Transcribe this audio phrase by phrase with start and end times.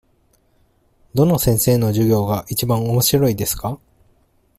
[1.13, 3.79] どの先生の授業がいちばんおもしろいですか。